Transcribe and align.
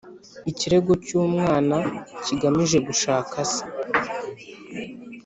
Ikirego 0.51 0.91
cy 1.05 1.11
umwana 1.23 1.77
kigamije 2.23 2.77
gushaka 2.87 3.35
se 3.53 3.63